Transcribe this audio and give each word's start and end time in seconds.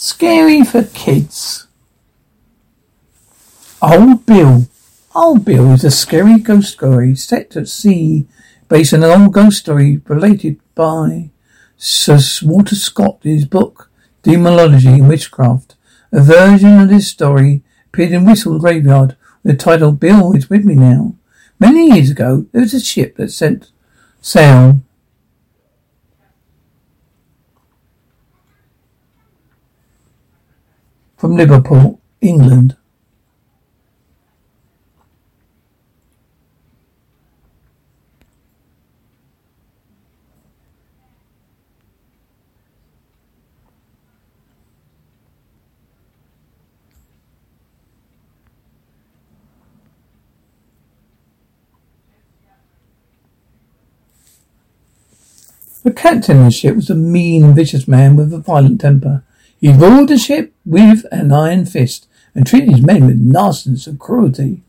Scary 0.00 0.62
for 0.62 0.84
kids. 0.84 1.66
Old 3.82 4.24
Bill. 4.26 4.68
Old 5.12 5.44
Bill 5.44 5.72
is 5.72 5.82
a 5.82 5.90
scary 5.90 6.38
ghost 6.38 6.74
story 6.74 7.16
set 7.16 7.56
at 7.56 7.66
sea 7.66 8.28
based 8.68 8.94
on 8.94 9.02
an 9.02 9.20
old 9.20 9.32
ghost 9.32 9.58
story 9.58 10.00
related 10.06 10.60
by 10.76 11.30
Sir 11.76 12.20
Walter 12.44 12.76
Scott 12.76 13.18
in 13.24 13.32
his 13.32 13.44
book 13.44 13.90
Demonology 14.22 14.86
and 14.86 15.08
Witchcraft. 15.08 15.74
A 16.12 16.22
version 16.22 16.78
of 16.78 16.90
this 16.90 17.08
story 17.08 17.64
appeared 17.88 18.12
in 18.12 18.24
Whistle 18.24 18.60
Graveyard 18.60 19.16
with 19.42 19.58
the 19.58 19.64
title 19.64 19.90
Bill 19.90 20.32
is 20.32 20.48
with 20.48 20.64
me 20.64 20.76
now. 20.76 21.16
Many 21.58 21.90
years 21.90 22.10
ago, 22.10 22.46
there 22.52 22.62
was 22.62 22.72
a 22.72 22.78
ship 22.78 23.16
that 23.16 23.32
sent 23.32 23.72
sail 24.20 24.80
from 31.28 31.36
Liverpool, 31.36 32.00
England. 32.22 32.74
The 55.82 55.92
captain 55.92 56.38
of 56.38 56.44
the 56.46 56.50
ship 56.50 56.74
was 56.74 56.88
a 56.88 56.94
mean 56.94 57.54
vicious 57.54 57.86
man 57.86 58.16
with 58.16 58.32
a 58.32 58.38
violent 58.38 58.80
temper. 58.80 59.24
He 59.60 59.72
ruled 59.72 60.08
the 60.08 60.18
ship 60.18 60.54
with 60.64 61.04
an 61.10 61.32
iron 61.32 61.66
fist 61.66 62.06
and 62.34 62.46
treated 62.46 62.70
his 62.70 62.82
men 62.82 63.06
with 63.06 63.18
nastiness 63.18 63.86
and 63.86 63.98
cruelty. 63.98 64.62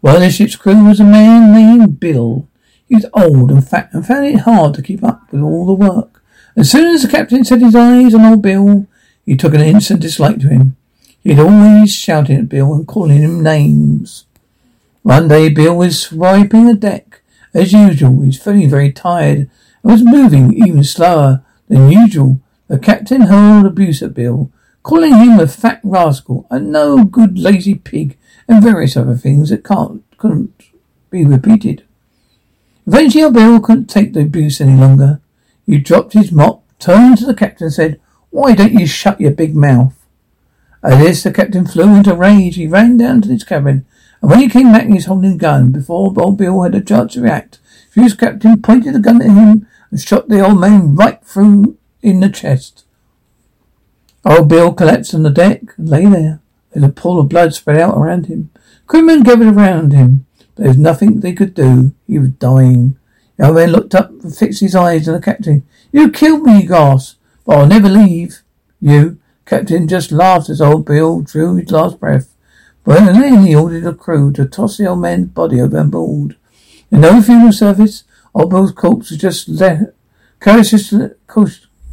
One 0.00 0.16
of 0.16 0.20
the 0.20 0.30
ship's 0.30 0.56
crew 0.56 0.84
was 0.84 1.00
a 1.00 1.04
man 1.04 1.52
named 1.52 1.98
Bill. 1.98 2.46
He 2.86 2.94
was 2.94 3.06
old 3.14 3.50
and 3.50 3.66
fat 3.66 3.88
and 3.92 4.06
found 4.06 4.26
it 4.26 4.40
hard 4.40 4.74
to 4.74 4.82
keep 4.82 5.02
up 5.02 5.32
with 5.32 5.40
all 5.40 5.66
the 5.66 5.72
work. 5.72 6.22
As 6.56 6.70
soon 6.70 6.94
as 6.94 7.02
the 7.02 7.08
captain 7.08 7.44
set 7.44 7.60
his 7.60 7.74
eyes 7.74 8.14
on 8.14 8.24
old 8.24 8.42
Bill, 8.42 8.86
he 9.24 9.36
took 9.36 9.54
an 9.54 9.60
instant 9.60 10.00
dislike 10.00 10.40
to 10.40 10.48
him. 10.48 10.76
He 11.20 11.30
had 11.30 11.38
always 11.40 11.94
shouting 11.94 12.38
at 12.38 12.48
Bill 12.48 12.74
and 12.74 12.86
calling 12.86 13.18
him 13.18 13.42
names. 13.42 14.26
One 15.02 15.28
day 15.28 15.48
Bill 15.48 15.76
was 15.76 16.02
swiping 16.02 16.66
the 16.66 16.74
deck. 16.74 17.22
As 17.54 17.72
usual, 17.72 18.20
he 18.20 18.26
was 18.26 18.42
feeling 18.42 18.68
very 18.68 18.92
tired 18.92 19.50
and 19.82 19.92
was 19.92 20.04
moving 20.04 20.52
even 20.52 20.84
slower 20.84 21.42
than 21.68 21.90
usual 21.90 22.40
the 22.68 22.78
captain 22.78 23.22
hurled 23.22 23.66
abuse 23.66 24.02
at 24.02 24.14
Bill, 24.14 24.50
calling 24.82 25.14
him 25.14 25.40
a 25.40 25.46
fat 25.46 25.80
rascal, 25.82 26.46
a 26.50 26.58
no 26.58 27.04
good 27.04 27.38
lazy 27.38 27.74
pig, 27.74 28.16
and 28.46 28.62
various 28.62 28.96
other 28.96 29.16
things 29.16 29.50
that 29.50 29.64
can't 29.64 30.04
couldn't 30.18 30.62
be 31.10 31.24
repeated. 31.24 31.84
Eventually 32.86 33.30
Bill 33.30 33.60
couldn't 33.60 33.86
take 33.86 34.12
the 34.12 34.20
abuse 34.20 34.60
any 34.60 34.78
longer. 34.78 35.20
He 35.66 35.78
dropped 35.78 36.12
his 36.12 36.32
mop, 36.32 36.62
turned 36.78 37.18
to 37.18 37.26
the 37.26 37.34
captain 37.34 37.66
and 37.66 37.74
said, 37.74 38.00
Why 38.30 38.54
don't 38.54 38.72
you 38.72 38.86
shut 38.86 39.20
your 39.20 39.30
big 39.30 39.54
mouth? 39.54 39.94
At 40.82 40.98
this 40.98 41.22
the 41.22 41.32
captain 41.32 41.66
flew 41.66 41.96
into 41.96 42.14
rage. 42.14 42.56
He 42.56 42.66
ran 42.66 42.96
down 42.96 43.22
to 43.22 43.28
his 43.28 43.44
cabin, 43.44 43.86
and 44.20 44.30
when 44.30 44.40
he 44.40 44.48
came 44.48 44.72
back 44.72 44.86
he 44.86 44.94
was 44.94 45.06
holding 45.06 45.32
a 45.32 45.36
gun. 45.36 45.72
Before 45.72 46.12
old 46.16 46.36
Bill 46.36 46.62
had 46.62 46.74
a 46.74 46.80
chance 46.80 47.14
to 47.14 47.22
react, 47.22 47.58
the 47.88 47.92
furious 47.92 48.14
captain 48.14 48.60
pointed 48.60 48.94
the 48.94 49.00
gun 49.00 49.22
at 49.22 49.30
him 49.30 49.66
and 49.90 50.00
shot 50.00 50.28
the 50.28 50.40
old 50.46 50.60
man 50.60 50.94
right 50.94 51.22
through 51.24 51.77
in 52.02 52.20
the 52.20 52.28
chest. 52.28 52.84
Old 54.24 54.48
Bill 54.48 54.72
collapsed 54.72 55.14
on 55.14 55.22
the 55.22 55.30
deck 55.30 55.62
and 55.76 55.88
lay 55.88 56.04
there. 56.04 56.40
There's 56.72 56.84
a 56.84 56.88
pool 56.90 57.20
of 57.20 57.28
blood 57.28 57.54
spread 57.54 57.78
out 57.78 57.96
around 57.96 58.26
him. 58.26 58.50
Crewmen 58.86 59.22
gathered 59.22 59.54
around 59.54 59.92
him. 59.92 60.26
There 60.56 60.68
was 60.68 60.76
nothing 60.76 61.20
they 61.20 61.32
could 61.32 61.54
do. 61.54 61.94
He 62.06 62.18
was 62.18 62.30
dying. 62.30 62.98
The 63.36 63.46
old 63.46 63.56
man 63.56 63.70
looked 63.70 63.94
up 63.94 64.10
and 64.10 64.36
fixed 64.36 64.60
his 64.60 64.74
eyes 64.74 65.08
on 65.08 65.14
the 65.14 65.20
captain. 65.20 65.66
You 65.92 66.10
killed 66.10 66.42
me, 66.42 66.62
he 66.62 66.66
gasped. 66.66 67.18
But 67.44 67.58
I'll 67.58 67.66
never 67.66 67.88
leave 67.88 68.42
you. 68.80 69.18
Captain 69.46 69.88
just 69.88 70.12
laughed 70.12 70.50
as 70.50 70.60
old 70.60 70.84
Bill 70.84 71.22
drew 71.22 71.54
his 71.54 71.70
last 71.70 71.98
breath. 71.98 72.34
But 72.84 73.04
then 73.04 73.46
he 73.46 73.54
ordered 73.54 73.84
the 73.84 73.94
crew 73.94 74.32
to 74.32 74.46
toss 74.46 74.76
the 74.76 74.86
old 74.86 75.00
man's 75.00 75.28
body 75.28 75.60
overboard. 75.60 76.36
In 76.90 77.02
no 77.02 77.22
funeral 77.22 77.52
service, 77.52 78.04
old 78.34 78.50
Bill's 78.50 78.72
corpse 78.72 79.10
was 79.10 79.18
just 79.18 79.48
let, 79.48 79.94
carelessly, 80.40 81.10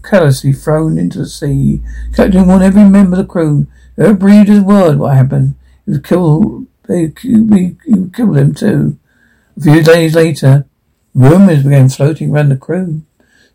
carelessly 0.09 0.53
thrown 0.53 0.97
into 0.97 1.19
the 1.19 1.25
sea. 1.25 1.81
Captain 2.15 2.47
warned 2.47 2.63
every 2.63 2.83
member 2.83 3.19
of 3.19 3.27
the 3.27 3.31
crew. 3.31 3.67
Whoever 3.95 4.13
breathed 4.13 4.49
a 4.49 4.61
word 4.61 4.99
what 4.99 5.15
happened, 5.15 5.55
he 5.85 5.91
would 5.91 6.03
kill 6.03 6.65
we 6.87 7.75
would 7.87 8.13
kill 8.13 8.33
them 8.33 8.53
too. 8.53 8.97
A 9.57 9.61
few 9.61 9.83
days 9.83 10.15
later, 10.15 10.65
rumours 11.13 11.63
began 11.63 11.89
floating 11.89 12.31
around 12.31 12.49
the 12.49 12.57
crew. 12.57 13.01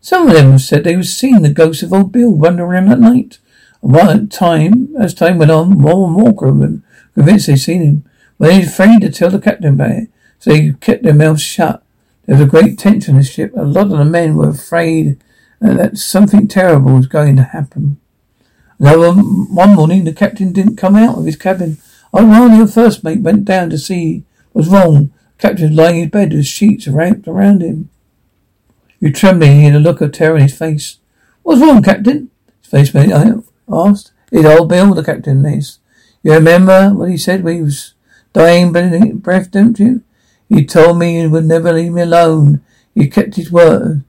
Some 0.01 0.27
of 0.27 0.33
them 0.33 0.57
said 0.57 0.83
they 0.83 0.95
had 0.95 1.05
seen 1.05 1.41
the 1.41 1.49
ghost 1.53 1.83
of 1.83 1.93
old 1.93 2.11
Bill 2.11 2.31
wandering 2.31 2.69
around 2.69 2.91
at 2.91 2.99
night. 2.99 3.37
And 3.81 3.93
one 3.93 4.27
time, 4.27 4.95
as 4.99 5.13
time 5.13 5.37
went 5.37 5.51
on, 5.51 5.77
more 5.77 6.07
and 6.07 6.13
more 6.13 6.33
crewmen 6.33 6.83
convinced 7.13 7.47
they'd 7.47 7.57
seen 7.57 7.83
him. 7.83 8.05
But 8.37 8.47
they 8.49 8.59
were 8.59 8.65
afraid 8.65 9.01
to 9.01 9.11
tell 9.11 9.29
the 9.29 9.39
captain 9.39 9.75
about 9.75 9.91
it, 9.91 10.09
so 10.39 10.49
they 10.49 10.71
kept 10.73 11.03
their 11.03 11.13
mouths 11.13 11.43
shut. 11.43 11.83
There 12.25 12.35
was 12.35 12.45
a 12.45 12.49
great 12.49 12.79
tension 12.79 13.15
in 13.15 13.21
the 13.21 13.25
ship. 13.25 13.53
A 13.55 13.63
lot 13.63 13.91
of 13.91 13.97
the 13.97 14.05
men 14.05 14.35
were 14.35 14.49
afraid 14.49 15.21
Uh, 15.61 15.73
that 15.73 15.97
something 15.97 16.47
terrible 16.47 16.95
was 16.95 17.07
going 17.07 17.35
to 17.35 17.43
happen. 17.43 17.99
Now, 18.79 19.13
one 19.13 19.75
morning, 19.75 20.05
the 20.05 20.13
captain 20.13 20.53
didn't 20.53 20.77
come 20.77 20.95
out 20.95 21.19
of 21.19 21.25
his 21.25 21.35
cabin. 21.35 21.77
I 22.13 22.23
while 22.23 22.49
the 22.49 22.71
first 22.71 23.03
mate 23.03 23.21
went 23.21 23.45
down 23.45 23.69
to 23.69 23.77
see 23.77 24.23
what 24.51 24.65
was 24.65 24.69
wrong. 24.69 25.13
The 25.37 25.47
captain 25.47 25.69
was 25.69 25.77
lying 25.77 25.99
in 25.99 26.09
bed 26.09 26.33
with 26.33 26.45
sheets 26.45 26.87
wrapped 26.87 27.27
around 27.27 27.61
him. 27.61 27.89
He 28.99 29.07
was 29.07 29.19
trembling. 29.19 29.59
He 29.59 29.63
had 29.65 29.75
a 29.75 29.79
look 29.79 30.01
of 30.01 30.11
terror 30.11 30.35
in 30.35 30.43
his 30.43 30.57
face. 30.57 30.97
What's 31.43 31.61
wrong, 31.61 31.83
Captain? 31.83 32.31
His 32.61 32.71
face 32.71 32.93
mate 32.93 33.11
asked. 33.11 34.11
It's 34.31 34.45
old 34.45 34.69
Bill, 34.69 34.93
the 34.93 35.03
captain 35.03 35.45
is. 35.45 35.79
You 36.23 36.33
remember 36.33 36.89
what 36.93 37.09
he 37.09 37.17
said 37.17 37.43
when 37.43 37.55
he 37.55 37.61
was 37.61 37.93
dying 38.33 38.71
breath, 38.71 39.51
don't 39.51 39.79
you? 39.79 40.03
He 40.49 40.65
told 40.65 40.99
me 40.99 41.19
he 41.19 41.27
would 41.27 41.45
never 41.45 41.73
leave 41.73 41.93
me 41.93 42.01
alone. 42.01 42.61
He 42.93 43.07
kept 43.07 43.35
his 43.35 43.51
word. 43.51 44.03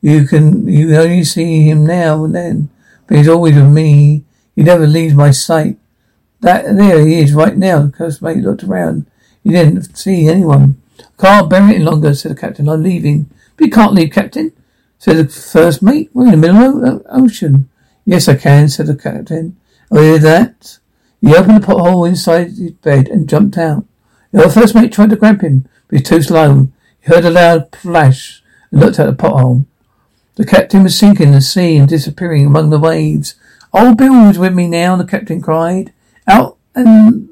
You 0.00 0.26
can 0.26 0.68
you 0.68 0.94
only 0.96 1.24
see 1.24 1.68
him 1.68 1.84
now 1.84 2.24
and 2.24 2.34
then, 2.34 2.70
but 3.06 3.16
he's 3.16 3.28
always 3.28 3.56
with 3.56 3.72
me. 3.72 4.24
He 4.54 4.62
never 4.62 4.86
leaves 4.86 5.14
my 5.14 5.30
sight. 5.30 5.78
That 6.40 6.76
there 6.76 7.04
he 7.04 7.18
is 7.18 7.32
right 7.32 7.56
now. 7.56 7.82
The 7.82 7.92
cursed 7.92 8.22
mate 8.22 8.38
looked 8.38 8.62
around. 8.62 9.06
He 9.42 9.50
didn't 9.50 9.96
see 9.96 10.28
anyone. 10.28 10.80
Can't 11.18 11.50
bear 11.50 11.62
it 11.62 11.74
any 11.74 11.78
longer, 11.84 12.14
said 12.14 12.32
the 12.32 12.40
captain. 12.40 12.68
I'm 12.68 12.82
leaving. 12.82 13.28
But 13.56 13.66
you 13.66 13.72
can't 13.72 13.94
leave, 13.94 14.12
captain, 14.12 14.52
said 14.98 15.16
the 15.16 15.28
first 15.28 15.82
mate. 15.82 16.10
We're 16.12 16.32
in 16.32 16.40
the 16.40 16.52
middle 16.52 16.84
of 16.84 17.02
the 17.04 17.12
ocean. 17.12 17.68
Yes, 18.04 18.28
I 18.28 18.36
can, 18.36 18.68
said 18.68 18.86
the 18.86 18.96
captain. 18.96 19.56
Oh, 19.90 20.00
hear 20.00 20.18
that? 20.18 20.78
He 21.20 21.34
opened 21.34 21.62
the 21.62 21.66
pothole 21.66 22.08
inside 22.08 22.52
his 22.52 22.72
bed 22.72 23.08
and 23.08 23.28
jumped 23.28 23.58
out. 23.58 23.84
The 24.30 24.48
first 24.48 24.74
mate 24.74 24.92
tried 24.92 25.10
to 25.10 25.16
grab 25.16 25.40
him, 25.40 25.68
but 25.88 25.98
he 25.98 26.02
was 26.02 26.08
too 26.08 26.22
slow. 26.22 26.68
He 27.00 27.12
heard 27.12 27.24
a 27.24 27.30
loud 27.30 27.74
flash 27.74 28.42
and 28.70 28.80
looked 28.80 28.98
at 28.98 29.06
the 29.06 29.12
pothole. 29.12 29.66
The 30.38 30.46
captain 30.46 30.84
was 30.84 30.96
sinking 30.96 31.26
in 31.26 31.32
the 31.32 31.40
sea 31.40 31.76
and 31.76 31.88
disappearing 31.88 32.46
among 32.46 32.70
the 32.70 32.78
waves. 32.78 33.34
Old 33.74 33.98
Bill 33.98 34.28
was 34.28 34.38
with 34.38 34.54
me 34.54 34.68
now, 34.68 34.94
the 34.94 35.04
captain 35.04 35.42
cried. 35.42 35.92
Out 36.28 36.56
and 36.76 37.28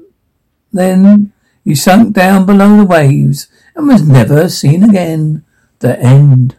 then 0.73 1.31
he 1.63 1.73
sunk 1.73 2.13
down 2.13 2.45
below 2.45 2.75
the 2.75 2.83
waves 2.83 3.47
and 3.77 3.87
was 3.87 4.05
never 4.05 4.49
seen 4.49 4.83
again. 4.83 5.45
The 5.79 5.97
end. 6.01 6.57